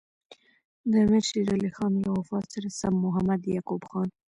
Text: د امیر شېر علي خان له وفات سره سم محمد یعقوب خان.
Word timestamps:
د 0.89 0.91
امیر 1.03 1.23
شېر 1.29 1.47
علي 1.55 1.69
خان 1.75 1.93
له 2.03 2.09
وفات 2.17 2.45
سره 2.53 2.67
سم 2.79 2.93
محمد 3.05 3.41
یعقوب 3.53 3.81
خان. 3.89 4.09